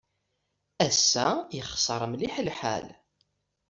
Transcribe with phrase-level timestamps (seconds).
[0.85, 2.87] Ass-a yexṣer mliḥ lḥal.